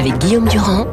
avec 0.00 0.16
Guillaume 0.16 0.48
Durand 0.48 0.86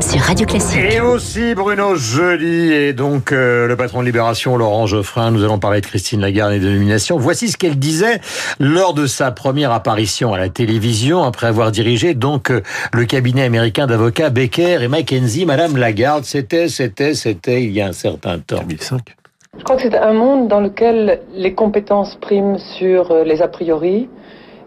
sur 0.00 0.20
Radio 0.22 0.46
Classique. 0.46 0.80
Et 0.90 0.98
aussi 0.98 1.54
Bruno 1.54 1.96
Joly 1.96 2.72
et 2.72 2.92
donc 2.94 3.30
euh, 3.30 3.68
le 3.68 3.76
patron 3.76 4.00
de 4.00 4.06
Libération, 4.06 4.56
Laurent 4.56 4.86
Geoffrin. 4.86 5.30
Nous 5.30 5.44
allons 5.44 5.58
parler 5.58 5.82
de 5.82 5.86
Christine 5.86 6.22
Lagarde 6.22 6.54
et 6.54 6.60
de 6.60 6.70
nomination. 6.70 7.18
Voici 7.18 7.48
ce 7.48 7.58
qu'elle 7.58 7.78
disait 7.78 8.20
lors 8.58 8.94
de 8.94 9.06
sa 9.06 9.32
première 9.32 9.70
apparition 9.70 10.32
à 10.32 10.38
la 10.38 10.48
télévision 10.48 11.24
après 11.24 11.46
avoir 11.46 11.72
dirigé 11.72 12.14
donc 12.14 12.50
euh, 12.50 12.62
le 12.94 13.04
cabinet 13.04 13.42
américain 13.42 13.86
d'avocats 13.86 14.30
Becker 14.30 14.82
et 14.82 14.88
McKenzie. 14.88 15.44
Madame 15.44 15.76
Lagarde, 15.76 16.24
c'était, 16.24 16.68
c'était, 16.68 17.12
c'était 17.12 17.62
il 17.62 17.72
y 17.72 17.82
a 17.82 17.88
un 17.88 17.92
certain 17.92 18.38
temps. 18.38 18.60
2005. 18.62 19.14
Je 19.58 19.62
crois 19.62 19.76
que 19.76 19.82
c'est 19.82 19.94
un 19.94 20.14
monde 20.14 20.48
dans 20.48 20.60
lequel 20.60 21.20
les 21.34 21.52
compétences 21.52 22.16
priment 22.16 22.58
sur 22.78 23.10
euh, 23.10 23.24
les 23.24 23.42
a 23.42 23.48
priori. 23.48 24.08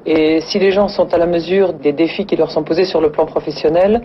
Et 0.06 0.42
si 0.42 0.60
les 0.60 0.72
gens 0.72 0.88
sont 0.88 1.14
à 1.14 1.18
la 1.18 1.26
mesure 1.26 1.74
des 1.74 1.92
défis 1.92 2.26
qui 2.26 2.36
leur 2.36 2.52
sont 2.52 2.64
posés 2.64 2.86
sur 2.86 3.02
le 3.02 3.12
plan 3.12 3.26
professionnel, 3.26 4.04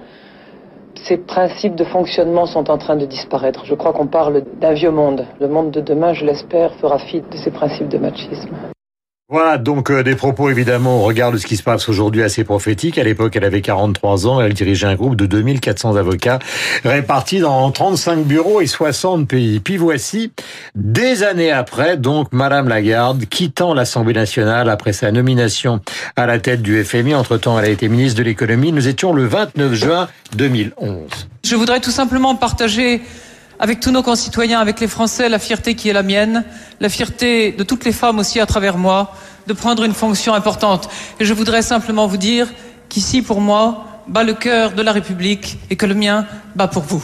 ces 0.95 1.17
principes 1.17 1.75
de 1.75 1.85
fonctionnement 1.85 2.47
sont 2.47 2.71
en 2.71 2.79
train 2.79 2.97
de 2.97 3.07
disparaître. 3.07 3.65
Je 3.65 3.75
crois 3.75 3.93
qu'on 3.93 4.07
parle 4.07 4.43
d'un 4.61 4.73
vieux 4.73 4.91
monde. 4.91 5.27
Le 5.41 5.49
monde 5.49 5.71
de 5.71 5.81
demain, 5.81 6.13
je 6.13 6.25
l'espère, 6.25 6.75
fera 6.75 6.99
fi 6.99 7.21
de 7.21 7.37
ces 7.37 7.51
principes 7.51 7.89
de 7.89 7.99
machisme. 7.99 8.72
Voilà, 9.33 9.57
donc 9.57 9.91
euh, 9.91 10.03
des 10.03 10.15
propos 10.15 10.51
évidemment 10.51 10.99
au 10.99 11.05
regard 11.05 11.33
de 11.33 11.39
ce 11.39 11.47
qui 11.47 11.57
se 11.57 11.63
passe 11.63 11.89
aujourd'hui 11.89 12.23
assez 12.23 12.45
prophétiques. 12.45 12.99
À 12.99 13.03
l'époque, 13.03 13.35
elle 13.35 13.45
avait 13.45 13.63
43 13.63 14.27
ans, 14.27 14.43
elle 14.43 14.53
dirigeait 14.53 14.89
un 14.89 14.95
groupe 14.95 15.17
de 15.17 15.25
2400 15.25 15.97
avocats 15.97 16.39
répartis 16.85 17.41
dans 17.41 17.71
35 17.71 18.27
bureaux 18.27 18.61
et 18.61 18.67
60 18.67 19.27
pays. 19.27 19.59
Puis 19.61 19.79
voici, 19.79 20.33
des 20.75 21.23
années 21.23 21.51
après, 21.51 21.97
donc 21.97 22.29
Madame 22.33 22.69
Lagarde 22.69 23.25
quittant 23.25 23.73
l'Assemblée 23.73 24.13
nationale 24.13 24.69
après 24.69 24.93
sa 24.93 25.11
nomination 25.11 25.81
à 26.15 26.27
la 26.27 26.39
tête 26.39 26.61
du 26.61 26.85
FMI. 26.85 27.15
Entre-temps, 27.15 27.59
elle 27.59 27.65
a 27.65 27.71
été 27.71 27.89
ministre 27.89 28.19
de 28.19 28.25
l'économie. 28.25 28.71
Nous 28.71 28.87
étions 28.87 29.15
le 29.15 29.25
29 29.25 29.73
juin 29.73 30.09
2011. 30.37 31.09
Je 31.43 31.57
voudrais 31.57 31.81
tout 31.81 31.91
simplement 31.91 32.35
partager 32.35 33.01
avec 33.63 33.79
tous 33.79 33.93
nos 33.93 34.03
concitoyens, 34.03 34.59
avec 34.59 34.81
les 34.81 34.89
Français, 34.89 35.29
la 35.29 35.39
fierté 35.39 35.77
qui 35.77 35.89
est 35.89 35.93
la 35.93 36.03
mienne, 36.03 36.45
la 36.81 36.89
fierté 36.89 37.53
de 37.53 37.63
toutes 37.63 37.85
les 37.85 37.93
femmes 37.93 38.19
aussi 38.19 38.41
à 38.41 38.47
travers 38.47 38.77
moi, 38.77 39.15
de 39.47 39.53
prendre 39.53 39.85
une 39.85 39.95
fonction 39.95 40.35
importante. 40.35 40.89
Et 41.21 41.25
je 41.25 41.35
voudrais 41.35 41.63
simplement 41.63 42.07
vous 42.07 42.17
dire 42.17 42.49
qu'ici, 42.89 43.23
pour 43.23 43.41
moi, 43.41 43.85
bat 44.09 44.25
le 44.25 44.35
cœur 44.35 44.73
de 44.73 44.83
la 44.83 44.93
République 44.93 45.59
et 45.71 45.77
que 45.77 45.87
le 45.87 45.95
mien 45.95 46.27
bat 46.55 46.69
pour 46.69 46.83
vous. 46.83 47.03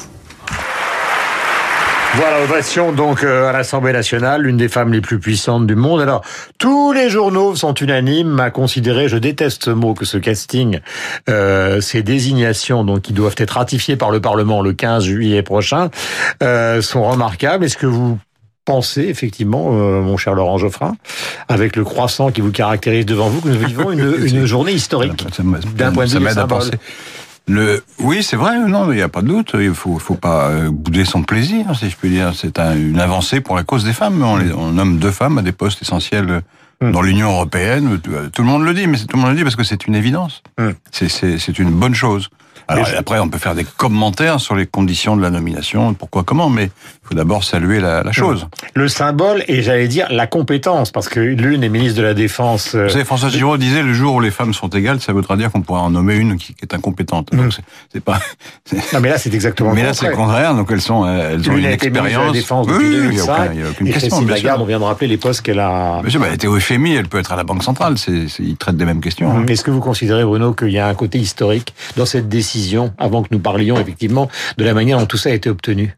Voilà, 2.14 2.42
ovation 2.42 2.90
donc 2.92 3.22
euh, 3.22 3.48
à 3.48 3.52
l'Assemblée 3.52 3.92
nationale, 3.92 4.42
l'une 4.42 4.56
des 4.56 4.68
femmes 4.68 4.92
les 4.92 5.02
plus 5.02 5.20
puissantes 5.20 5.66
du 5.66 5.76
monde. 5.76 6.00
Alors, 6.00 6.24
tous 6.58 6.92
les 6.92 7.10
journaux 7.10 7.54
sont 7.54 7.74
unanimes 7.74 8.40
à 8.40 8.50
considérer, 8.50 9.08
je 9.08 9.18
déteste 9.18 9.64
ce 9.64 9.70
mot, 9.70 9.94
que 9.94 10.06
ce 10.06 10.16
casting, 10.16 10.80
euh, 11.28 11.80
ces 11.80 12.02
désignations, 12.02 12.82
donc 12.82 13.02
qui 13.02 13.12
doivent 13.12 13.36
être 13.36 13.52
ratifiées 13.52 13.96
par 13.96 14.10
le 14.10 14.20
Parlement 14.20 14.62
le 14.62 14.72
15 14.72 15.04
juillet 15.04 15.42
prochain, 15.42 15.90
euh, 16.42 16.80
sont 16.80 17.08
remarquables. 17.08 17.66
Est-ce 17.66 17.76
que 17.76 17.86
vous 17.86 18.18
pensez 18.72 19.02
effectivement, 19.02 19.70
euh, 19.72 20.00
mon 20.02 20.16
cher 20.16 20.34
Laurent 20.34 20.58
Geoffrin, 20.58 20.94
avec 21.48 21.74
le 21.76 21.84
croissant 21.84 22.30
qui 22.30 22.40
vous 22.42 22.50
caractérise 22.52 23.06
devant 23.06 23.28
vous, 23.30 23.40
que 23.40 23.48
nous 23.48 23.58
vivons 23.66 23.90
une, 23.90 24.14
une 24.26 24.44
journée 24.46 24.72
historique 24.72 25.24
d'un 25.76 25.92
point 25.92 26.04
de 26.04 26.10
vue 26.10 26.24
symbole 26.28 26.46
penser. 26.48 26.70
Le, 27.50 27.82
oui, 28.00 28.22
c'est 28.22 28.36
vrai, 28.36 28.58
non, 28.68 28.92
il 28.92 28.96
n'y 28.96 29.02
a 29.02 29.08
pas 29.08 29.22
de 29.22 29.28
doute. 29.28 29.52
Il 29.58 29.72
faut, 29.72 29.98
faut 29.98 30.16
pas 30.16 30.48
euh, 30.48 30.68
bouder 30.70 31.06
son 31.06 31.22
plaisir, 31.22 31.64
si 31.78 31.88
je 31.88 31.96
peux 31.96 32.10
dire. 32.10 32.32
C'est 32.36 32.58
un- 32.58 32.76
une 32.76 33.00
avancée 33.00 33.40
pour 33.40 33.56
la 33.56 33.62
cause 33.64 33.84
des 33.84 33.94
femmes. 33.94 34.22
On, 34.22 34.36
les- 34.36 34.52
on 34.52 34.72
nomme 34.72 34.98
deux 34.98 35.10
femmes 35.10 35.38
à 35.38 35.42
des 35.42 35.52
postes 35.52 35.80
essentiels 35.82 36.42
Mm. 36.80 36.92
dans 36.92 37.02
l'Union 37.02 37.30
européenne. 37.32 37.98
Tout, 38.00 38.12
tout 38.32 38.42
le 38.42 38.48
monde 38.48 38.62
le 38.64 38.72
dit, 38.72 38.86
mais 38.86 38.98
tout 38.98 39.16
le 39.16 39.22
monde 39.22 39.30
le 39.32 39.36
dit 39.36 39.42
parce 39.42 39.56
que 39.56 39.64
c'est 39.64 39.86
une 39.88 39.96
évidence. 39.96 40.42
Mm. 40.58 40.68
C'est- 40.92 41.58
une 41.58 41.70
bonne 41.72 41.94
chose. 41.94 42.28
Alors 42.68 42.84
je- 42.84 42.94
après, 42.96 43.18
on 43.18 43.28
peut 43.28 43.38
faire 43.38 43.54
des 43.56 43.64
commentaires 43.64 44.38
sur 44.40 44.54
les 44.54 44.66
conditions 44.66 45.16
de 45.16 45.22
la 45.22 45.30
nomination, 45.30 45.94
pourquoi, 45.94 46.22
comment, 46.22 46.50
mais 46.50 46.70
faut 47.08 47.14
d'abord 47.14 47.42
saluer 47.44 47.80
la, 47.80 48.02
la 48.02 48.12
chose. 48.12 48.46
Le 48.74 48.86
symbole 48.88 49.42
et 49.48 49.62
j'allais 49.62 49.88
dire 49.88 50.06
la 50.10 50.26
compétence, 50.26 50.90
parce 50.90 51.08
que 51.08 51.20
l'une 51.20 51.64
est 51.64 51.68
ministre 51.68 51.96
de 51.98 52.02
la 52.02 52.12
Défense. 52.14 52.74
euh, 52.74 52.84
Vous 52.84 52.90
savez, 52.90 53.04
François 53.04 53.30
Giraud 53.30 53.56
disait 53.56 53.82
le 53.82 53.94
jour 53.94 54.14
où 54.16 54.20
les 54.20 54.30
femmes 54.30 54.52
sont 54.52 54.68
égales, 54.68 55.00
ça 55.00 55.12
voudra 55.12 55.36
dire 55.36 55.50
qu'on 55.50 55.62
pourra 55.62 55.80
en 55.80 55.90
nommer 55.90 56.16
une 56.16 56.36
qui, 56.36 56.54
est 56.62 56.74
incompétente. 56.74 57.32
Mm. 57.32 57.36
Donc 57.38 57.52
c'est- 57.54 57.62
c'est 57.92 58.04
pas. 58.04 58.20
Non, 58.92 59.00
mais 59.00 59.08
là, 59.08 59.18
c'est 59.18 59.32
exactement 59.34 59.72
Mais 59.72 59.82
là, 59.82 59.94
c'est 59.94 60.08
le 60.08 60.14
contraire. 60.16 60.54
Donc 60.54 60.70
elles 60.70 60.80
sont, 60.80 61.04
euh, 61.04 61.34
elles 61.34 61.50
ont 61.50 61.56
une 61.56 61.64
a 61.66 61.72
été 61.72 61.88
ministre 61.88 61.90
de 61.90 61.94
la 61.98 62.04
expérience. 62.04 62.32
Défense 62.32 62.66
Oui, 62.68 62.72
depuis 62.74 62.86
oui, 62.86 62.92
il 62.92 62.96
y 62.96 62.98
a 62.98 63.10
2005. 63.10 63.32
aucun- 63.32 63.52
il 63.54 63.60
y 63.60 63.62
a 63.62 63.68
aucune 63.70 63.86
et 63.86 63.92
question. 63.92 64.18
Bien 64.22 64.34
Lagarde, 64.34 64.56
sûr. 64.58 64.62
on 64.64 64.66
vient 64.66 64.78
de 64.78 64.84
rappeler 64.84 65.06
les 65.08 65.16
postes 65.16 65.42
qu'elle 65.42 65.58
a. 65.60 66.00
Bien 66.02 66.10
sûr, 66.10 66.20
bah, 66.20 66.26
elle 66.28 66.34
était 66.34 66.46
au 66.46 66.58
FMI, 66.58 66.94
elle 66.94 67.08
peut 67.08 67.18
être 67.18 67.32
à 67.32 67.36
la 67.36 67.44
Banque 67.44 67.62
centrale. 67.62 67.96
C'est, 67.98 68.28
c'est- 68.28 68.42
ils 68.42 68.56
traitent 68.56 68.76
des 68.76 68.84
mêmes 68.84 69.00
questions. 69.00 69.30
hein. 69.30 69.46
Est-ce 69.48 69.64
que 69.64 69.70
vous 69.70 69.80
considérez, 69.80 70.24
Bruno, 70.24 70.52
qu'il 70.52 70.68
y 70.70 70.78
a 70.78 70.86
un 70.88 70.94
côté 70.94 71.18
historique 71.18 71.74
dans 71.96 72.06
cette 72.06 72.28
décision, 72.28 72.92
avant 72.98 73.22
que 73.22 73.28
nous 73.30 73.38
parlions 73.38 73.78
effectivement 73.80 74.28
de 74.58 74.64
la 74.64 74.74
manière 74.74 74.98
dont 74.98 75.06
tout 75.06 75.16
ça 75.16 75.30
a 75.30 75.32
été 75.32 75.48
obtenu? 75.48 75.94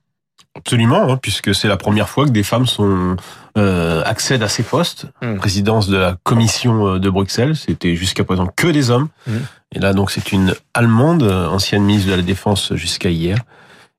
Absolument, 0.57 1.09
hein, 1.13 1.17
puisque 1.17 1.55
c'est 1.55 1.69
la 1.69 1.77
première 1.77 2.09
fois 2.09 2.25
que 2.27 2.31
des 2.31 2.43
femmes 2.43 2.67
sont 2.67 3.17
euh, 3.57 4.03
accèdent 4.05 4.43
à 4.43 4.49
ces 4.49 4.63
postes. 4.65 5.07
Mm. 5.23 5.37
Présidence 5.37 5.89
de 5.89 5.97
la 5.97 6.17
Commission 6.25 6.87
euh, 6.95 6.99
de 6.99 7.09
Bruxelles, 7.09 7.55
c'était 7.57 7.95
jusqu'à 7.95 8.25
présent 8.25 8.49
que 8.57 8.67
des 8.67 8.91
hommes. 8.91 9.09
Mm. 9.29 9.33
Et 9.77 9.79
là, 9.79 9.93
donc, 9.93 10.11
c'est 10.11 10.33
une 10.33 10.55
Allemande, 10.75 11.23
euh, 11.23 11.47
ancienne 11.49 11.85
ministre 11.85 12.11
de 12.11 12.17
la 12.17 12.23
Défense 12.23 12.75
jusqu'à 12.75 13.11
hier. 13.11 13.39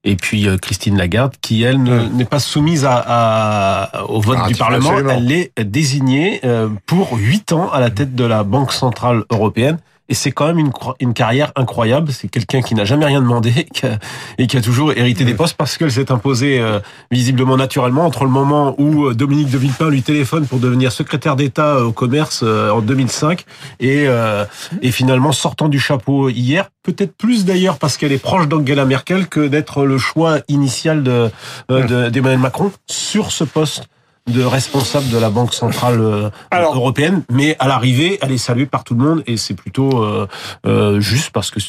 Et 0.04 0.16
puis 0.18 0.48
euh, 0.48 0.58
Christine 0.58 0.98
Lagarde, 0.98 1.34
qui 1.42 1.64
elle 1.64 1.82
ne- 1.82 2.02
Mm. 2.08 2.18
n'est 2.18 2.26
pas 2.26 2.40
soumise 2.40 2.84
à, 2.86 3.02
à- 3.08 4.04
au 4.06 4.20
vote 4.20 4.38
Ah, 4.42 4.48
du 4.48 4.56
Parlement, 4.56 4.90
absolument. 4.90 5.14
elle 5.16 5.32
est 5.32 5.54
désignée 5.64 6.42
pour 6.86 7.14
huit 7.18 7.54
ans 7.54 7.70
à 7.72 7.80
la 7.80 7.90
tête 7.92 8.14
de 8.14 8.26
la 8.26 8.44
Banque 8.44 8.74
centrale 8.74 9.24
européenne. 9.32 9.78
Et 10.12 10.14
c'est 10.14 10.32
quand 10.34 10.46
même 10.46 10.60
une, 10.60 10.72
une 11.00 11.14
carrière 11.14 11.54
incroyable. 11.56 12.12
C'est 12.12 12.28
quelqu'un 12.28 12.62
qui 12.62 12.76
n'a 12.76 12.84
jamais 12.84 13.06
rien 13.06 13.22
demandé 13.22 13.52
qui 13.74 13.86
a- 13.86 13.98
et 14.38 14.46
qui 14.46 14.58
a 14.58 14.62
toujours 14.62 14.92
hérité 14.92 15.24
des 15.24 15.34
postes 15.34 15.56
parce 15.56 15.78
qu'elle 15.78 15.92
s'est 15.92 16.12
imposée 16.12 16.60
euh, 16.60 16.80
visiblement 17.12 17.56
naturellement 17.56 18.06
entre 18.06 18.26
le 18.26 18.30
moment 18.30 18.76
où 18.78 19.06
euh, 19.06 19.14
Dominique 19.16 19.50
de 19.50 19.58
Villepin 19.58 19.90
lui 19.90 20.04
téléphone 20.04 20.46
pour 20.48 20.60
devenir 20.60 20.92
secrétaire 20.92 21.38
d'État 21.38 21.76
euh, 21.78 21.86
au 21.86 21.94
commerce 21.94 22.42
euh, 22.44 22.72
en 22.72 22.82
2005 22.82 23.46
et, 23.80 24.04
euh, 24.08 24.44
et 24.82 24.92
finalement 24.92 25.32
sortant 25.32 25.70
du 25.70 25.80
chapeau 25.80 26.28
hier. 26.30 26.70
Peut-être 26.84 27.16
plus 27.16 27.46
d'ailleurs 27.46 27.78
parce 27.80 27.96
qu'elle 27.96 28.12
est 28.12 28.18
proche 28.22 28.48
d'Angela 28.50 28.84
Merkel 28.84 29.28
que 29.28 29.48
d'être 29.48 29.86
le 29.86 29.98
choix 29.98 30.40
initial 30.50 31.04
de, 31.04 31.30
de- 31.70 32.10
d'Emmanuel 32.10 32.40
Macron 32.40 32.72
sur 32.86 33.32
ce 33.32 33.46
poste 33.46 33.84
de 34.28 34.44
responsable 34.44 35.10
de 35.10 35.18
la 35.18 35.30
Banque 35.30 35.54
centrale 35.54 36.00
euh, 36.00 36.30
Alors- 36.52 36.76
européenne, 36.76 37.24
mais 37.32 37.56
à 37.60 37.68
l'arrivée, 37.68 38.20
elle 38.22 38.32
est 38.32 38.38
saluée 38.38 38.68
par 38.68 38.84
tout 38.84 38.94
le 38.94 39.04
monde 39.04 39.24
et 39.26 39.36
c'est 39.36 39.56
plutôt 39.56 40.04
euh, 40.04 40.28
euh, 40.68 41.00
juste 41.00 41.32
parce 41.32 41.50
que 41.50 41.60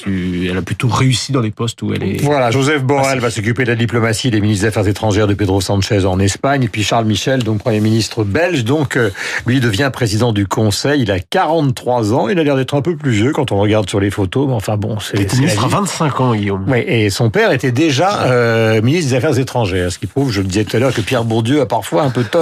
elle 0.48 0.56
a 0.56 0.62
plutôt 0.62 0.88
réussi 0.88 1.32
dans 1.32 1.40
les 1.40 1.50
postes 1.50 1.80
où 1.82 1.92
elle 1.94 2.02
est. 2.02 2.22
Voilà, 2.22 2.50
Joseph 2.50 2.82
Borrell 2.82 3.20
va 3.20 3.30
s'occuper 3.30 3.64
de 3.64 3.70
la 3.70 3.74
diplomatie 3.74 4.30
des 4.30 4.40
ministres 4.40 4.64
des 4.64 4.68
Affaires 4.68 4.86
étrangères 4.86 5.26
de 5.26 5.34
Pedro 5.34 5.60
Sanchez 5.60 6.04
en 6.04 6.18
Espagne, 6.18 6.64
et 6.64 6.68
puis 6.68 6.82
Charles 6.84 7.06
Michel, 7.06 7.42
donc 7.42 7.60
Premier 7.60 7.80
ministre 7.80 8.22
belge, 8.22 8.64
donc 8.64 8.96
euh, 8.96 9.10
lui 9.46 9.58
devient 9.60 9.90
président 9.92 10.32
du 10.32 10.46
Conseil, 10.46 11.02
il 11.02 11.10
a 11.10 11.20
43 11.20 12.12
ans, 12.12 12.28
il 12.28 12.38
a 12.38 12.44
l'air 12.44 12.56
d'être 12.56 12.74
un 12.74 12.82
peu 12.82 12.96
plus 12.96 13.12
vieux 13.12 13.32
quand 13.32 13.50
on 13.50 13.58
regarde 13.58 13.88
sur 13.88 13.98
les 13.98 14.10
photos, 14.10 14.46
mais 14.46 14.54
enfin 14.54 14.76
bon, 14.76 15.00
c'est 15.00 15.16
Elle 15.16 15.22
était 15.22 15.36
ministre 15.36 15.64
à 15.64 15.68
vie. 15.68 15.74
25 15.74 16.20
ans, 16.20 16.34
Guillaume. 16.34 16.64
Oui, 16.68 16.84
et 16.86 17.08
son 17.10 17.30
père 17.30 17.50
était 17.52 17.72
déjà 17.72 18.80
ministre 18.82 19.10
des 19.10 19.16
Affaires 19.16 19.38
étrangères, 19.38 19.90
ce 19.90 19.98
qui 19.98 20.06
prouve, 20.06 20.30
je 20.30 20.42
le 20.42 20.46
disais 20.46 20.64
tout 20.64 20.76
à 20.76 20.80
l'heure, 20.80 20.92
que 20.92 21.00
Pierre 21.00 21.24
Bourdieu 21.24 21.62
a 21.62 21.66
parfois 21.66 22.02
un 22.02 22.10
peu 22.10 22.24
tort, 22.24 22.41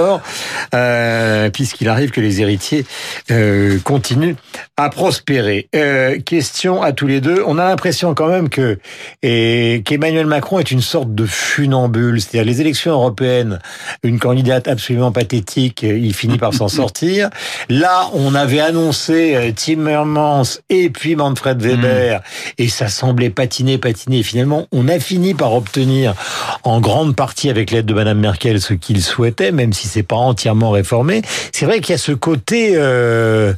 euh, 0.73 1.49
puisqu'il 1.49 1.89
arrive 1.89 2.11
que 2.11 2.21
les 2.21 2.41
héritiers 2.41 2.85
euh, 3.29 3.79
continuent 3.83 4.35
à 4.77 4.89
prospérer. 4.89 5.67
Euh, 5.75 6.19
question 6.19 6.81
à 6.81 6.91
tous 6.91 7.07
les 7.07 7.21
deux, 7.21 7.43
on 7.45 7.57
a 7.57 7.65
l'impression 7.65 8.13
quand 8.13 8.27
même 8.27 8.49
que 8.49 8.79
et 9.21 9.83
qu'Emmanuel 9.85 10.25
Macron 10.25 10.59
est 10.59 10.71
une 10.71 10.81
sorte 10.81 11.13
de 11.13 11.25
funambule, 11.25 12.21
c'est-à-dire 12.21 12.45
les 12.45 12.61
élections 12.61 12.91
européennes, 12.91 13.59
une 14.03 14.19
candidate 14.19 14.67
absolument 14.67 15.11
pathétique, 15.11 15.83
il 15.83 16.13
finit 16.13 16.37
par 16.37 16.53
s'en 16.53 16.67
sortir. 16.81 17.29
Là, 17.69 18.09
on 18.13 18.35
avait 18.35 18.59
annoncé 18.59 19.53
Timmermans 19.55 20.43
et 20.69 20.89
puis 20.89 21.15
Manfred 21.15 21.61
Weber, 21.61 22.21
et 22.57 22.69
ça 22.69 22.87
semblait 22.87 23.29
patiner, 23.29 23.77
patiner. 23.77 24.23
Finalement, 24.23 24.67
on 24.71 24.87
a 24.87 24.99
fini 24.99 25.33
par 25.33 25.53
obtenir, 25.53 26.13
en 26.63 26.79
grande 26.79 27.15
partie 27.15 27.49
avec 27.49 27.71
l'aide 27.71 27.85
de 27.85 27.93
Madame 27.93 28.19
Merkel, 28.19 28.61
ce 28.61 28.73
qu'il 28.73 29.01
souhaitait, 29.01 29.51
même 29.51 29.73
si 29.73 29.87
c'est 29.91 30.03
pas 30.03 30.15
entièrement 30.15 30.71
réformé. 30.71 31.21
C'est 31.51 31.65
vrai 31.65 31.81
qu'il 31.81 31.91
y 31.93 31.95
a 31.95 31.97
ce 31.99 32.11
côté, 32.13 32.71
euh, 32.75 33.53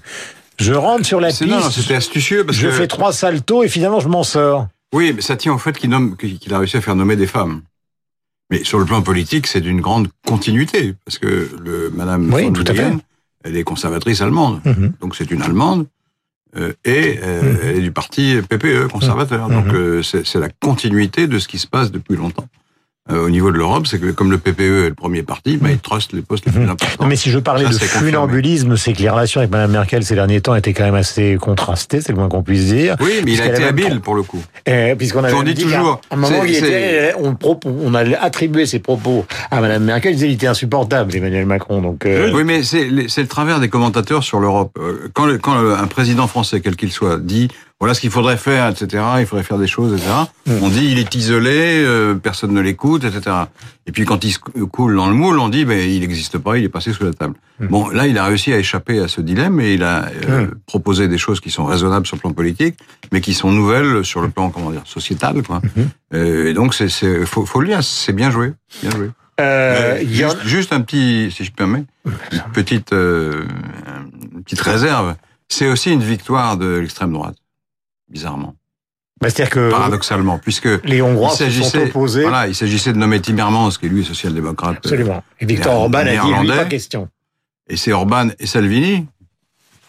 je 0.60 0.74
rentre 0.74 1.06
sur 1.06 1.20
la 1.20 1.32
C'est, 1.32 1.46
non, 1.46 1.58
piste, 1.58 1.72
c'était 1.72 1.96
astucieux 1.96 2.46
parce 2.46 2.58
je 2.58 2.68
que. 2.68 2.74
fais 2.74 2.88
trois 2.88 3.14
saltos 3.14 3.64
et 3.64 3.70
finalement 3.70 4.00
je 4.00 4.08
m'en 4.10 4.24
sors. 4.24 4.68
Oui, 4.94 5.12
mais 5.16 5.22
ça 5.22 5.36
tient 5.38 5.54
au 5.54 5.58
fait 5.58 5.78
qu'il 5.78 5.90
nomme, 5.90 6.16
qu'il 6.18 6.54
a 6.54 6.60
réussi 6.60 6.78
à 6.78 6.82
faire 6.82 6.96
nommer 6.96 7.16
des 7.16 7.28
femmes. 7.28 7.62
Mais 8.52 8.64
sur 8.64 8.78
le 8.78 8.86
plan 8.86 9.02
politique, 9.02 9.48
c'est 9.48 9.62
d'une 9.62 9.82
grande 9.82 10.08
continuité 10.28 10.94
parce 11.06 11.18
que 11.18 11.50
le 11.64 11.92
Madame 11.96 12.32
Oui, 12.34 12.44
von 12.44 12.52
tout 12.54 12.64
à 12.68 12.74
fait. 12.74 12.84
Leyen, 12.84 13.00
elle 13.44 13.58
est 13.58 13.64
conservatrice 13.64 14.22
allemande, 14.22 14.62
Mhm. 14.66 14.94
donc 15.02 15.16
c'est 15.16 15.30
une 15.32 15.42
allemande. 15.42 15.86
euh, 16.56 16.72
et 16.86 17.20
euh, 17.24 17.42
Mhm. 17.42 17.58
elle 17.64 17.78
est 17.78 17.82
du 17.82 17.92
parti 17.92 18.36
PPE 18.48 18.88
conservateur. 18.92 19.50
Donc 19.50 19.66
Mhm. 19.66 19.76
euh, 19.76 20.04
c'est, 20.04 20.24
c'est 20.24 20.38
la 20.40 20.50
continuité 20.50 21.26
de 21.26 21.40
ce 21.40 21.48
qui 21.48 21.58
se 21.58 21.66
passe 21.66 21.92
depuis 21.92 22.16
longtemps 22.16 22.46
euh, 23.12 23.26
au 23.26 23.30
niveau 23.30 23.52
de 23.52 23.58
l'Europe, 23.58 23.86
c'est 23.86 24.00
que 24.00 24.12
comme 24.12 24.32
le 24.32 24.38
PPE 24.38 24.62
est 24.86 24.90
le 24.90 24.94
premier 24.94 25.24
parti, 25.24 25.58
bah, 25.58 25.70
il 25.72 25.80
trust 25.80 26.14
les 26.14 26.22
postes 26.22 26.46
les 26.46 26.54
plus 26.54 26.64
importants. 26.64 27.02
Non, 27.04 27.08
mais 27.08 27.18
si 27.18 27.30
je 27.30 27.40
parlais 27.40 27.66
Ça, 27.66 27.72
de 27.72 27.78
funambulisme, 27.78 28.78
c'est 28.78 28.94
que 28.94 29.02
les 29.02 29.10
relations 29.10 29.42
avec 29.42 29.52
Mme 29.52 29.72
Merkel 29.72 30.04
ces 30.06 30.16
derniers 30.16 30.40
temps 30.40 30.56
étaient 30.56 30.74
quand 30.74 30.86
même 30.86 30.96
assez 30.96 31.38
contrastées, 31.42 32.00
c'est 32.00 32.14
le 32.14 32.18
moins 32.18 32.30
qu'on 32.30 32.44
puisse 32.44 32.66
dire. 32.68 32.96
Oui, 33.02 33.22
mais 33.26 33.34
il 33.34 33.42
a 33.42 33.48
été 33.48 33.64
habile 33.66 34.00
pour 34.00 34.16
le 34.16 34.24
coup. 34.24 34.42
Euh, 34.70 34.96
Puisqu'on 34.96 35.24
avait 35.24 35.34
On 35.34 35.44
dit 35.44 35.54
dit 35.54 35.64
toujours, 35.64 36.00
un 36.12 36.16
moment, 36.16 36.44
il 36.46 36.56
était, 36.56 37.14
on, 37.20 37.36
pro- 37.36 37.60
on 37.66 37.94
a 37.94 38.04
attribué 38.22 38.66
ses 38.66 38.80
propos 38.80 39.26
à 39.52 39.60
Mme 39.60 39.84
Merkel, 39.84 40.16
il 40.18 40.32
était 40.32 40.48
insupportable, 40.48 41.14
Emmanuel 41.16 41.46
Macron. 41.46 41.82
Donc, 41.82 42.06
euh, 42.06 42.32
Oui, 42.34 42.44
mais 42.46 42.64
c'est 42.64 42.86
le 42.90 43.28
travers 43.28 43.60
des 43.60 43.68
commentateurs 43.68 44.24
sur 44.24 44.40
l'Europe. 44.40 44.72
Euh, 44.80 45.10
Quand, 45.14 45.26
le- 45.26 45.38
quand 45.38 45.54
un 45.58 45.88
président 45.88 46.28
français, 46.28 46.62
quel 46.62 46.76
qu'il 46.78 46.92
soit, 46.92 47.20
dit 47.20 47.50
voilà 47.80 47.94
ce 47.94 48.00
qu'il 48.02 48.12
faudrait 48.12 48.38
faire, 48.38 48.70
etc., 48.70 49.04
il 49.20 49.26
faudrait 49.26 49.44
faire 49.44 49.58
des 49.58 49.68
choses, 49.68 49.94
etc., 49.94 50.10
on 50.62 50.70
dit 50.70 50.86
il 50.92 51.00
est 51.00 51.14
isolé, 51.16 51.84
euh, 51.84 52.16
personne 52.16 52.54
ne 52.54 52.62
l'écoute, 52.62 53.04
etc. 53.04 53.36
Et 53.88 53.92
puis 53.92 54.06
quand 54.06 54.24
il 54.24 54.32
se 54.32 54.40
coule 54.40 54.96
dans 54.96 55.08
le 55.08 55.14
moule, 55.14 55.38
on 55.40 55.50
dit 55.50 55.66
ben, 55.66 55.78
il 55.78 56.00
n'existe 56.00 56.38
pas, 56.38 56.58
il 56.58 56.64
est 56.64 56.70
passé 56.70 56.94
sous 56.94 57.04
la 57.04 57.12
table. 57.14 57.36
Bon, 57.60 57.90
là, 57.90 58.08
il 58.08 58.18
a 58.18 58.26
réussi 58.26 58.54
à 58.54 58.58
échapper 58.58 59.00
à 59.00 59.08
ce 59.08 59.20
dilemme 59.22 59.60
et 59.60 59.74
il 59.74 59.84
a 59.84 60.06
euh, 60.30 60.48
proposé 60.66 61.08
des 61.08 61.18
choses 61.18 61.40
qui 61.42 61.50
sont 61.52 61.66
raisonnables 61.66 62.06
sur 62.08 62.16
le 62.16 62.22
plan 62.22 62.32
politique, 62.32 62.78
mais 63.12 63.20
qui 63.22 63.34
sont 63.34 63.52
nouvelles 63.52 64.04
sur 64.06 64.22
le 64.22 64.30
plan, 64.30 64.50
comment 64.50 64.72
dire, 64.72 64.84
sociétal, 64.86 65.44
quoi. 65.44 65.62
Euh, 66.14 66.48
et 66.50 66.54
donc, 66.54 66.74
c'est, 66.74 66.90
c'est, 66.90 67.26
faut, 67.26 67.46
faut 67.46 67.60
le 67.62 67.68
dire, 67.68 67.84
c'est 67.84 68.14
bien 68.14 68.32
joué, 68.32 68.54
bien 68.82 68.92
joué. 68.92 69.10
euh, 69.42 69.98
Euh, 70.00 70.06
juste, 70.08 70.38
juste 70.46 70.74
un 70.74 70.82
petit, 70.82 71.32
si 71.36 71.44
je 71.44 71.52
permets, 71.52 71.84
une 72.32 72.40
petite, 72.54 72.94
euh, 72.94 73.44
une 74.34 74.44
petite 74.44 74.62
réserve. 74.62 75.16
C'est 75.50 75.68
aussi 75.68 75.92
une 75.92 76.04
victoire 76.04 76.58
de 76.58 76.78
l'extrême 76.78 77.12
droite, 77.14 77.36
bizarrement, 78.14 78.56
bah, 79.20 79.30
c'est-à-dire 79.30 79.50
que 79.54 79.70
paradoxalement, 79.72 80.38
puisque 80.40 80.70
les 80.86 81.02
Hongrois 81.02 81.30
se 81.32 81.38
sont 81.38 81.44
s'agissait, 81.46 81.84
opposés. 81.90 82.22
voilà, 82.22 82.48
il 82.48 82.56
s'agissait 82.56 82.94
de 82.94 82.98
nommer 82.98 83.20
Timmermans, 83.20 83.70
qui 83.70 83.90
lui 83.90 84.02
est 84.02 84.06
social-démocrate, 84.06 84.78
Absolument. 84.78 85.24
Et 85.40 85.46
Victor 85.46 85.74
Orban 85.74 86.00
un 86.00 86.02
a 86.02 86.04
dit, 86.06 86.12
lui, 86.18 86.26
Néerlandais. 86.26 86.56
pas 86.58 86.66
question. 86.66 87.08
et 87.70 87.78
c'est 87.78 87.92
Orban 87.92 88.30
et 88.40 88.46
Salvini 88.48 89.06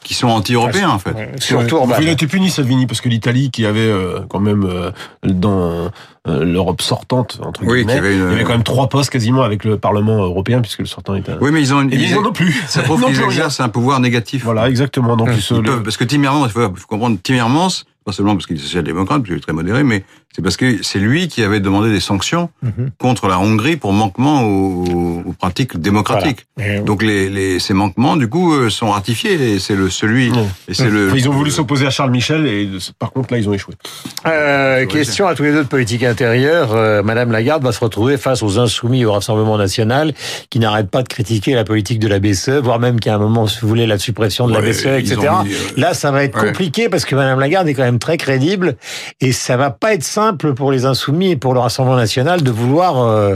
qui 0.03 0.13
sont 0.13 0.29
anti-européens 0.29 0.91
en 0.91 0.99
fait. 0.99 1.15
Surtout 1.43 1.77
Orban. 1.77 1.95
Il 1.99 2.09
a 2.09 2.11
été 2.11 2.27
puni, 2.27 2.51
Salvini, 2.51 2.87
parce 2.87 3.01
que 3.01 3.09
l'Italie, 3.09 3.51
qui 3.51 3.65
avait 3.65 3.81
euh, 3.81 4.21
quand 4.29 4.39
même 4.39 4.65
euh, 4.65 4.91
dans 5.23 5.91
euh, 6.29 6.45
l'Europe 6.45 6.83
sortante, 6.83 7.41
entre 7.43 7.63
Oui, 7.65 7.79
guillemets, 7.79 7.95
avait 7.95 8.15
une- 8.15 8.25
il 8.27 8.31
y 8.33 8.35
avait 8.35 8.45
quand 8.45 8.53
même 8.53 8.65
trois 8.65 8.91
postes 8.91 9.09
quasiment 9.09 9.41
avec 9.45 9.65
le 9.65 9.79
Parlement 9.79 10.23
européen, 10.23 10.61
puisque 10.61 10.81
le 10.81 10.85
sortant 10.85 11.15
était... 11.15 11.33
un- 11.33 11.39
Oui, 11.41 11.51
mais 11.53 11.63
ils 11.63 11.73
ont, 11.73 11.81
une- 11.81 11.91
Et 11.91 11.97
ils 11.97 12.11
ils- 12.11 12.19
en 12.19 12.23
ont 12.27 12.33
plus. 12.33 12.53
ça 12.69 12.83
prouve 12.85 13.03
qu'ils 13.07 13.19
exercent 13.23 13.61
un 13.61 13.71
pouvoir 13.71 13.99
négatif. 14.01 14.45
Voilà, 14.45 14.69
exactement. 14.69 15.17
Donc, 15.17 15.31
ils 15.35 15.41
se- 15.41 15.55
Ils 15.55 15.63
peuvent, 15.63 15.83
parce 15.83 15.97
que 15.97 16.05
Timmermans, 16.05 16.45
il 16.45 16.53
faut, 16.53 16.61
il 16.71 16.77
faut 16.79 16.87
comprendre, 16.87 17.17
Timmermans, 17.23 17.69
pas 18.05 18.13
seulement 18.13 18.35
parce 18.35 18.47
qu'il 18.47 18.57
est 18.57 18.61
social-démocrate, 18.61 19.19
parce 19.19 19.29
qu'il 19.29 19.37
est 19.39 19.41
très 19.41 19.53
modéré, 19.53 19.83
mais 19.83 20.05
c'est 20.35 20.43
parce 20.43 20.57
que 20.57 20.83
c'est 20.83 20.99
lui 20.99 21.29
qui 21.29 21.43
avait 21.43 21.61
demandé 21.61 21.91
des 21.91 22.01
sanctions 22.01 22.51
Mhm. 22.63 22.91
contre 22.99 23.29
la 23.29 23.39
Hongrie 23.39 23.77
pour 23.77 23.93
manquement 23.93 24.43
aux, 24.43 25.23
aux 25.27 25.33
pratiques 25.33 25.79
démocratiques. 25.79 26.47
Et- 26.61 26.81
Donc 26.81 27.03
les, 27.03 27.31
les, 27.31 27.59
ces 27.61 27.73
manquements, 27.73 28.17
du 28.17 28.29
coup, 28.29 28.53
euh, 28.55 28.69
sont 28.69 28.91
ratifiés 28.91 29.35
et 29.55 29.59
c'est 29.59 29.75
le 29.77 29.89
celui 29.91 30.31
Ouais. 30.31 30.37
et 30.69 30.75
c'est 30.75 30.91
le. 30.91 31.09
Enfin, 31.09 31.17
ils 31.17 31.29
ont 31.29 31.33
voulu 31.33 31.51
s'opposer 31.51 31.87
à 31.87 31.91
Charles 31.91 32.11
Michel 32.11 32.47
et 32.47 32.69
par 32.99 33.13
contre 33.13 33.33
là 33.33 33.39
ils 33.39 33.49
ont 33.49 33.55
échoué. 33.55 33.75
Euh, 34.27 34.87
question 34.87 35.27
à 35.27 35.35
tous 35.35 35.43
les 35.45 35.53
deux 35.53 35.63
de 35.65 35.69
politique 35.69 36.03
intérieure. 36.03 36.73
Euh, 36.75 37.03
Madame 37.03 37.31
Lagarde 37.33 37.63
va 37.63 37.73
se 37.73 37.81
retrouver 37.81 38.17
face 38.17 38.43
aux 38.43 38.59
insoumis 38.59 39.05
au 39.05 39.13
Rassemblement 39.13 39.57
national 39.59 40.13
qui 40.51 40.59
n'arrêtent 40.59 40.91
pas 40.91 41.03
de 41.03 41.09
critiquer 41.09 41.55
la 41.55 41.65
politique 41.65 41.99
de 41.99 42.09
la 42.09 42.19
BCE, 42.19 42.61
voire 42.63 42.79
même 42.81 43.01
qu'à 43.01 43.15
un 43.15 43.19
moment 43.19 43.47
se 43.47 43.65
voulait 43.65 43.87
la 43.87 43.99
suppression 43.99 44.47
de 44.49 44.53
la 44.53 44.61
BCE, 44.61 44.87
etc. 44.99 45.17
mis, 45.45 45.53
euh, 45.53 45.57
Là, 45.77 45.95
ça 45.95 46.11
va 46.11 46.25
être 46.25 46.41
ouais. 46.41 46.49
compliqué 46.49 46.89
parce 46.89 47.05
que 47.05 47.15
Madame 47.15 47.39
Lagarde 47.41 47.69
est 47.69 47.75
quand 47.75 47.83
même 47.83 47.94
très 47.99 48.17
crédible 48.17 48.77
et 49.21 49.33
ça 49.33 49.57
va 49.57 49.71
pas 49.71 49.95
être 49.95 50.03
simple 50.05 50.55
pour 50.55 50.73
les 50.73 50.85
insoumis 50.85 51.31
et 51.33 51.37
pour 51.37 51.55
le 51.55 51.61
Rassemblement 51.61 51.97
national 51.97 52.43
de 52.43 52.51
vouloir. 52.51 52.99
euh, 53.03 53.35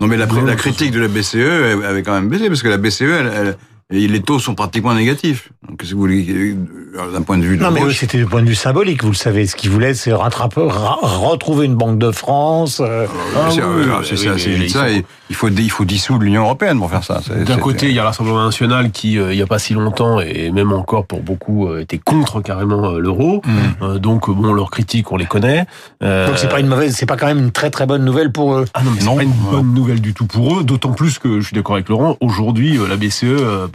Non, 0.00 0.06
mais 0.06 0.16
la, 0.16 0.26
critique 0.56 0.90
de 0.92 1.00
la 1.00 1.08
BCE 1.08 1.84
avait 1.84 2.02
quand 2.02 2.14
même 2.14 2.28
baissé 2.28 2.48
parce 2.48 2.62
que 2.62 2.68
la 2.68 2.76
BCE, 2.78 3.02
elle, 3.02 3.32
elle- 3.34 3.56
et 3.92 4.08
les 4.08 4.20
taux 4.20 4.40
sont 4.40 4.56
pratiquement 4.56 4.94
négatifs. 4.94 5.50
Donc, 5.68 5.80
si 5.84 5.92
vous 5.92 6.00
voulez, 6.00 6.26
euh, 6.28 7.12
d'un 7.12 7.22
point 7.22 7.38
de 7.38 7.44
vue 7.44 7.56
de 7.56 7.62
Non, 7.62 7.70
mais 7.70 7.92
c'était 7.92 8.18
du 8.18 8.26
point 8.26 8.42
de 8.42 8.48
vue 8.48 8.56
symbolique, 8.56 9.04
vous 9.04 9.10
le 9.10 9.16
savez. 9.16 9.46
Ce 9.46 9.54
qu'ils 9.54 9.70
voulaient, 9.70 9.94
c'est 9.94 10.12
rattraper, 10.12 10.66
ra- 10.68 10.98
retrouver 11.02 11.66
une 11.66 11.76
Banque 11.76 11.98
de 11.98 12.10
France. 12.10 12.80
euh, 12.84 13.06
Ah 13.36 13.48
c'est 13.50 13.62
oui, 13.62 13.84
oui, 13.86 13.92
c'est 14.02 14.16
ça, 14.16 14.36
sont- 14.38 14.86
et 14.86 15.04
il 15.28 15.34
faut 15.36 15.48
il 15.48 15.70
faut 15.70 15.84
dissoudre 15.84 16.22
l'Union 16.24 16.42
européenne 16.42 16.78
pour 16.78 16.90
faire 16.90 17.04
ça. 17.04 17.20
D'un 17.46 17.58
côté, 17.58 17.86
il 17.88 17.94
y 17.94 17.98
a 18.00 18.04
l'Assemblée 18.04 18.32
nationale 18.32 18.90
qui, 18.90 19.18
euh, 19.18 19.32
il 19.32 19.38
y 19.38 19.42
a 19.42 19.46
pas 19.46 19.58
si 19.60 19.74
longtemps, 19.74 20.18
et 20.20 20.50
même 20.50 20.72
encore 20.72 21.06
pour 21.06 21.20
beaucoup, 21.22 21.68
euh, 21.68 21.80
était 21.80 21.98
contre 21.98 22.40
carrément 22.40 22.90
euh, 22.90 22.98
l'euro. 22.98 23.40
Mm. 23.44 23.50
Euh, 23.84 23.98
donc 23.98 24.28
bon, 24.30 24.52
leurs 24.52 24.70
critiques, 24.72 25.12
on 25.12 25.16
les 25.16 25.26
connaît. 25.26 25.64
Euh, 26.02 26.26
Donc 26.26 26.38
c'est 26.38 26.48
pas 26.48 26.58
une 26.60 26.66
mauvaise, 26.68 26.94
c'est 26.96 27.06
pas 27.06 27.16
quand 27.16 27.26
même 27.26 27.38
une 27.38 27.52
très 27.52 27.70
très 27.70 27.86
bonne 27.86 28.04
nouvelle 28.04 28.32
pour 28.32 28.54
eux. 28.54 28.64
Ah 28.74 28.82
non, 28.82 28.90
mais 28.92 29.00
c'est 29.00 29.14
pas 29.16 29.22
une 29.22 29.30
bonne 29.50 29.74
nouvelle 29.74 30.00
du 30.00 30.12
tout 30.14 30.26
pour 30.26 30.58
eux, 30.58 30.64
d'autant 30.64 30.92
plus 30.92 31.18
que 31.20 31.40
je 31.40 31.46
suis 31.46 31.54
d'accord 31.54 31.76
avec 31.76 31.88
Laurent, 31.88 32.16
aujourd'hui 32.20 32.78
euh, 32.78 32.88
la 32.88 32.96
BCE, 32.96 33.24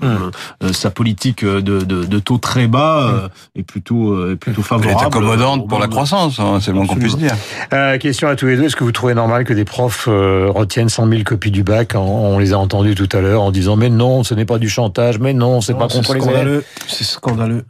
euh, 0.03 0.31
euh, 0.63 0.73
sa 0.73 0.89
politique 0.91 1.43
de, 1.45 1.59
de, 1.59 1.81
de 2.05 2.19
taux 2.19 2.37
très 2.37 2.67
bas 2.67 3.07
euh, 3.07 3.27
est 3.55 3.63
plutôt 3.63 4.13
euh, 4.13 4.33
est 4.33 4.35
plutôt 4.35 4.61
Elle 4.61 4.65
favorable. 4.67 5.01
est 5.01 5.05
accommodante 5.05 5.67
pour 5.69 5.79
la 5.79 5.87
croissance, 5.87 6.39
hein, 6.39 6.59
c'est 6.61 6.71
le 6.71 6.77
moins 6.77 6.87
qu'on 6.87 6.95
puisse 6.95 7.17
dire. 7.17 7.35
Euh, 7.73 7.97
question 7.97 8.27
à 8.27 8.35
tous 8.35 8.47
les 8.47 8.57
deux, 8.57 8.63
est-ce 8.65 8.75
que 8.75 8.83
vous 8.83 8.91
trouvez 8.91 9.13
normal 9.13 9.43
que 9.43 9.53
des 9.53 9.65
profs 9.65 10.05
euh, 10.07 10.49
retiennent 10.53 10.89
100 10.89 11.07
000 11.09 11.23
copies 11.23 11.51
du 11.51 11.63
bac 11.63 11.95
en- 11.95 12.01
On 12.01 12.39
les 12.39 12.53
a 12.53 12.57
entendus 12.57 12.95
tout 12.95 13.09
à 13.15 13.21
l'heure 13.21 13.41
en 13.41 13.51
disant 13.51 13.75
mais 13.75 13.89
non, 13.89 14.23
ce 14.23 14.33
n'est 14.33 14.45
pas 14.45 14.57
du 14.57 14.69
chantage, 14.69 15.19
mais 15.19 15.33
non, 15.33 15.61
c'est 15.61 15.73
pas 15.77 15.87
contre 15.87 16.13
les 16.13 16.19
élèves. 16.21 16.29
scandaleux. 16.31 16.63
C'est 16.87 17.03
scandaleux. 17.03 17.65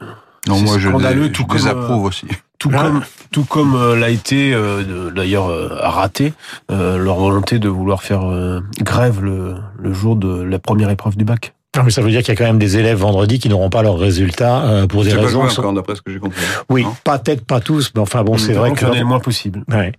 Non, 0.47 0.55
C'est 0.55 0.63
moi 0.63 0.79
je, 0.79 0.89
scandaleux, 0.89 1.27
dé- 1.27 1.31
tout 1.31 1.43
je 1.43 1.47
comme, 1.47 1.57
désapprouve 1.57 2.03
aussi. 2.05 2.25
Tout 2.57 2.69
Hein 2.73 2.81
comme 2.81 3.01
tout 3.31 3.43
comme 3.45 3.75
euh, 3.75 3.95
l'a 3.95 4.09
été 4.09 4.53
euh, 4.53 5.09
d'ailleurs 5.09 5.49
euh, 5.49 5.69
raté 5.81 6.33
euh, 6.71 6.97
leur 6.97 7.15
volonté 7.15 7.57
de 7.59 7.69
vouloir 7.69 8.03
faire 8.03 8.29
euh, 8.29 8.59
grève 8.81 9.23
le, 9.23 9.55
le 9.79 9.93
jour 9.93 10.15
de 10.15 10.41
la 10.43 10.59
première 10.59 10.89
épreuve 10.91 11.15
du 11.15 11.23
bac. 11.25 11.53
Non, 11.77 11.83
mais 11.85 11.91
ça 11.91 12.01
veut 12.01 12.09
dire 12.11 12.19
qu'il 12.21 12.33
y 12.33 12.35
a 12.35 12.35
quand 12.35 12.43
même 12.43 12.59
des 12.59 12.75
élèves 12.77 12.97
vendredi 12.97 13.39
qui 13.39 13.47
n'auront 13.47 13.69
pas 13.69 13.81
leurs 13.81 13.97
résultats 13.97 14.61
euh, 14.63 14.87
pour 14.87 15.05
des 15.05 15.13
pas 15.15 15.21
raisons. 15.21 15.43
encore, 15.43 15.71
d'après 15.71 15.95
ce 15.95 16.01
que 16.01 16.11
j'ai 16.11 16.19
compris. 16.19 16.41
Oui, 16.69 16.85
pas 17.05 17.17
peut-être 17.17 17.45
pas 17.45 17.61
tous, 17.61 17.91
mais 17.95 18.01
enfin 18.01 18.23
bon, 18.23 18.37
c'est 18.37 18.51
vrai 18.51 18.73
que. 18.73 18.85
en 18.85 18.91
ait 18.93 18.99
le 18.99 19.05
moins 19.05 19.21
possible. 19.21 19.63
Ouais. 19.69 19.93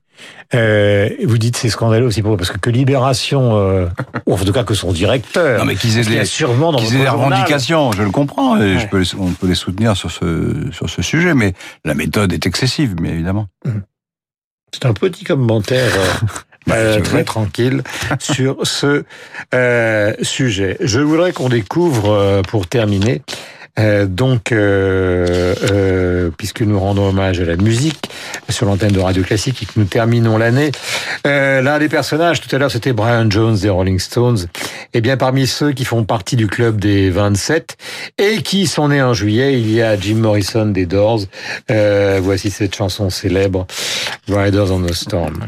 Euh, 0.55 1.09
vous 1.25 1.39
dites 1.39 1.57
c'est 1.57 1.71
scandaleux 1.71 2.05
aussi 2.05 2.21
pour 2.21 2.37
parce 2.37 2.51
que 2.51 2.59
que 2.59 2.69
Libération, 2.69 3.57
euh, 3.57 3.87
ou 4.27 4.35
en 4.35 4.37
tout 4.37 4.53
cas 4.53 4.65
que 4.65 4.75
son 4.75 4.93
directeur, 4.93 5.61
Non, 5.61 5.65
mais 5.65 5.75
qu'ils 5.75 5.93
aient 5.93 5.95
parce 6.01 6.07
qu'il 6.09 6.17
y 6.17 6.19
a 6.19 6.23
des, 6.23 6.27
sûrement 6.27 6.73
dans 6.73 6.79
aient 6.79 6.91
des 6.91 7.09
revendications, 7.09 7.91
je 7.93 8.03
le 8.03 8.11
comprends, 8.11 8.59
et 8.59 8.75
Ouais. 8.75 8.79
je 8.79 8.87
peux 8.89 8.99
les- 9.01 9.15
on 9.19 9.31
peut 9.33 9.47
les 9.49 9.55
soutenir 9.55 9.97
sur 9.97 10.11
ce, 10.11 10.67
sur 10.73 10.91
ce 10.91 11.01
sujet, 11.01 11.33
mais 11.33 11.55
la 11.87 11.95
méthode 11.95 12.35
est 12.35 12.45
excessive, 12.47 12.97
mais 13.01 13.09
évidemment. 13.09 13.47
C'est 14.75 14.85
un 14.85 14.93
petit 14.93 15.25
commentaire 15.25 15.91
euh, 16.71 16.99
euh, 16.99 17.01
très 17.01 17.25
tranquille 17.25 17.83
sur 18.19 18.67
ce 18.67 19.05
euh, 19.55 20.15
sujet. 20.23 20.77
Je 20.81 21.01
voudrais 21.01 21.33
qu'on 21.33 21.49
découvre, 21.49 22.11
euh, 22.11 22.43
pour 22.43 22.67
terminer, 22.67 23.23
euh, 23.79 24.05
donc, 24.07 24.53
euh, 24.53 25.55
euh, 25.71 26.31
puisque 26.37 26.61
nous 26.61 26.79
rendons 26.79 27.09
hommage 27.09 27.41
à 27.41 27.45
la 27.47 27.57
musique 27.57 28.11
sur 28.51 28.67
l'antenne 28.67 28.93
de 28.93 29.01
Radio 29.01 29.23
Classique 29.23 29.63
et 29.63 29.67
que 29.67 29.73
nous 29.77 29.87
terminons 29.87 30.37
l'année, 30.37 30.73
euh, 31.27 31.63
l'un 31.63 31.79
des 31.79 31.89
personnages, 31.89 32.43
tout 32.43 32.55
à 32.55 32.59
l'heure 32.59 32.71
c'était 32.71 32.93
Brian 32.93 33.31
Jones 33.31 33.57
des 33.57 33.71
Rolling 33.71 33.99
Stones, 33.99 34.47
et 34.93 35.01
bien 35.01 35.17
parmi 35.17 35.47
ceux 35.47 35.73
qui 35.73 35.87
font 35.87 36.05
partie 36.05 36.37
du 36.37 36.49
club 36.49 36.79
des 36.81 37.09
27 37.09 37.79
et 38.19 38.43
qui 38.43 38.67
sont 38.67 38.89
nés 38.89 39.03
en 39.03 39.15
juillet, 39.15 39.59
il 39.59 39.73
y 39.73 39.81
a 39.81 39.99
Jim 39.99 40.17
Morrison 40.17 40.67
des 40.67 40.85
Doors. 40.85 41.21
Euh, 41.71 42.21
voici 42.23 42.51
cette 42.51 42.77
chanson 42.77 43.09
célèbre, 43.09 43.67
Riders 44.29 44.71
on 44.71 44.83
the 44.83 44.93
Storm. 44.93 45.47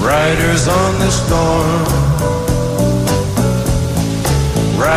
Riders 0.00 0.68
on 0.68 0.98
the 0.98 1.10
storm. 1.10 2.03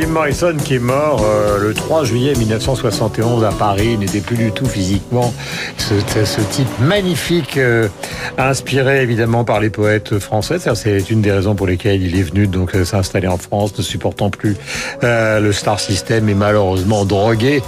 Jim 0.00 0.10
Morrison 0.10 0.56
qui 0.64 0.76
est 0.76 0.78
mort 0.78 1.24
euh, 1.24 1.58
le 1.58 1.74
3 1.74 2.04
juillet 2.04 2.32
1971 2.36 3.42
à 3.42 3.50
Paris. 3.50 3.98
N'était 3.98 4.20
plus 4.20 4.36
du 4.36 4.52
tout 4.52 4.64
physiquement 4.64 5.34
ce, 5.76 5.94
ce 6.24 6.40
type 6.40 6.68
magnifique, 6.78 7.56
euh, 7.56 7.88
inspiré 8.36 9.02
évidemment 9.02 9.42
par 9.42 9.58
les 9.58 9.70
poètes 9.70 10.20
français. 10.20 10.60
Ça, 10.60 10.76
C'est 10.76 11.10
une 11.10 11.20
des 11.20 11.32
raisons 11.32 11.56
pour 11.56 11.66
lesquelles 11.66 12.00
il 12.00 12.16
est 12.16 12.22
venu 12.22 12.46
donc 12.46 12.76
euh, 12.76 12.84
s'installer 12.84 13.26
en 13.26 13.38
France, 13.38 13.76
ne 13.76 13.82
supportant 13.82 14.30
plus 14.30 14.54
le 15.02 15.50
star 15.50 15.80
system 15.80 16.28
et 16.28 16.34
malheureusement 16.34 17.04
drogué 17.04 17.60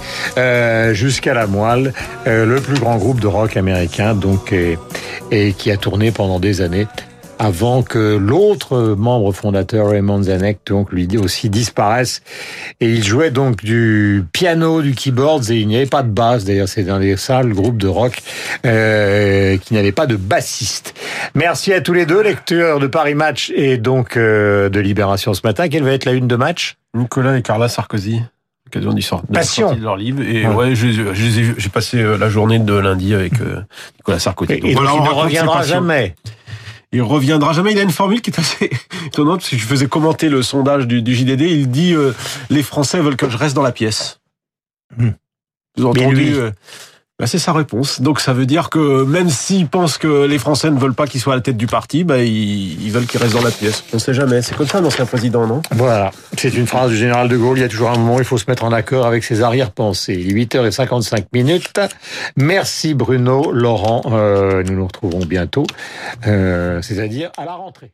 jusqu'à 0.93 1.33
la 1.33 1.47
moelle. 1.47 1.93
Le 2.25 2.55
plus 2.61 2.79
grand 2.79 2.95
groupe 2.95 3.19
de 3.19 3.27
rock 3.27 3.57
américain 3.57 4.15
donc 4.15 4.53
et 5.31 5.53
qui 5.53 5.69
a 5.69 5.75
tourné 5.75 6.11
pendant 6.11 6.39
des 6.39 6.61
années 6.61 6.87
avant 7.43 7.81
que 7.81 8.17
l'autre 8.17 8.95
membre 8.95 9.31
fondateur 9.31 9.89
Raymond 9.89 10.21
Zanuck 10.23 10.57
donc 10.67 10.91
lui 10.91 11.07
aussi 11.17 11.49
disparaisse 11.49 12.21
et 12.79 12.87
il 12.87 13.03
jouait 13.03 13.31
donc 13.31 13.63
du 13.63 14.23
piano 14.31 14.83
du 14.83 14.93
keyboard 14.93 15.49
et 15.49 15.57
il 15.57 15.67
n'y 15.67 15.75
avait 15.75 15.87
pas 15.87 16.03
de 16.03 16.11
basse 16.11 16.45
d'ailleurs 16.45 16.67
c'est 16.67 16.83
dans 16.83 16.99
les 16.99 17.17
salles 17.17 17.51
groupes 17.53 17.77
de 17.77 17.87
rock 17.87 18.21
euh, 18.67 19.57
qui 19.57 19.73
n'avaient 19.73 19.91
pas 19.91 20.05
de 20.05 20.15
bassiste 20.17 20.93
merci 21.33 21.73
à 21.73 21.81
tous 21.81 21.93
les 21.93 22.05
deux 22.05 22.21
lecteurs 22.21 22.79
de 22.79 22.85
Paris 22.85 23.15
Match 23.15 23.51
et 23.55 23.77
donc 23.77 24.17
euh, 24.17 24.69
de 24.69 24.79
Libération 24.79 25.33
ce 25.33 25.41
matin 25.43 25.67
quelle 25.67 25.83
va 25.83 25.93
être 25.93 26.05
la 26.05 26.11
une 26.11 26.27
de 26.27 26.35
match? 26.35 26.75
Nicolas 26.93 27.37
et 27.37 27.41
Carla 27.41 27.69
Sarkozy. 27.69 28.21
L'occasion 28.65 28.93
de 28.93 29.01
la 29.29 29.39
Passion. 29.39 29.73
de 29.73 29.81
leur 29.81 29.95
livre. 29.97 30.21
Et 30.23 30.45
Ouais. 30.45 30.73
ouais, 30.73 30.75
j'ai 30.75 31.69
passé 31.69 31.97
euh, 32.01 32.17
la 32.17 32.29
journée 32.29 32.59
de 32.59 32.73
lundi 32.73 33.13
avec 33.13 33.39
euh, 33.41 33.61
Nicolas 33.97 34.19
Sarkozy. 34.19 34.53
et, 34.53 34.59
Donc 34.59 34.69
et 34.71 34.73
donc 34.75 34.83
voilà, 34.83 34.97
il 34.97 35.03
ne 35.03 35.09
reviendra 35.23 35.63
jamais 35.63 36.15
Il 36.91 37.01
reviendra 37.01 37.53
jamais. 37.53 37.71
Il 37.71 37.79
a 37.79 37.83
une 37.83 37.91
formule 37.91 38.21
qui 38.21 38.31
est 38.31 38.39
assez 38.39 38.69
étonnante 39.05 39.39
parce 39.39 39.49
que 39.49 39.57
je 39.57 39.65
faisais 39.65 39.87
commenter 39.87 40.29
le 40.29 40.43
sondage 40.43 40.87
du, 40.87 41.01
du 41.01 41.15
JDD. 41.15 41.41
Il 41.41 41.69
dit 41.69 41.93
euh, 41.93 42.13
les 42.49 42.63
Français 42.63 42.99
veulent 42.99 43.17
que 43.17 43.29
je 43.29 43.37
reste 43.37 43.55
dans 43.55 43.61
la 43.61 43.71
pièce. 43.71 44.19
Hmm. 44.97 45.11
Vous 45.77 45.87
avez 45.87 46.51
Bah, 47.21 47.27
C'est 47.27 47.37
sa 47.37 47.53
réponse. 47.53 48.01
Donc 48.01 48.19
ça 48.19 48.33
veut 48.33 48.47
dire 48.47 48.71
que 48.71 49.03
même 49.03 49.29
s'ils 49.29 49.67
pensent 49.67 49.99
que 49.99 50.25
les 50.25 50.39
Français 50.39 50.71
ne 50.71 50.79
veulent 50.79 50.95
pas 50.95 51.05
qu'il 51.05 51.21
soit 51.21 51.33
à 51.33 51.35
la 51.35 51.43
tête 51.43 51.55
du 51.55 51.67
parti, 51.67 52.03
bah, 52.03 52.17
ils, 52.23 52.89
veulent 52.89 53.05
qu'il 53.05 53.21
reste 53.21 53.35
dans 53.35 53.43
la 53.43 53.51
pièce. 53.51 53.83
On 53.93 53.99
sait 53.99 54.15
jamais. 54.15 54.41
C'est 54.41 54.57
comme 54.57 54.65
ça 54.65 54.79
un 54.79 54.85
ancien 54.85 55.05
président, 55.05 55.45
non? 55.45 55.61
Voilà, 55.69 56.09
c'est 56.35 56.51
une 56.55 56.65
phrase 56.65 56.89
du 56.89 56.97
général 56.97 57.29
de 57.29 57.37
Gaulle. 57.37 57.59
Il 57.59 57.61
y 57.61 57.63
a 57.63 57.69
toujours 57.69 57.91
un 57.91 57.97
moment 57.99 58.15
où 58.15 58.19
il 58.19 58.25
faut 58.25 58.39
se 58.39 58.45
mettre 58.47 58.63
en 58.63 58.71
accord 58.71 59.05
avec 59.05 59.23
ses 59.23 59.43
arrière-pensées. 59.43 60.15
Il 60.19 60.35
est 60.35 60.45
8h55 60.45 61.25
minutes. 61.31 61.79
Merci 62.37 62.95
Bruno, 62.95 63.51
Laurent. 63.51 64.01
Euh, 64.07 64.63
nous 64.63 64.73
nous 64.73 64.87
retrouvons 64.87 65.19
bientôt, 65.19 65.67
euh, 66.25 66.81
c'est-à-dire 66.81 67.31
à 67.37 67.45
la 67.45 67.53
rentrée. 67.53 67.91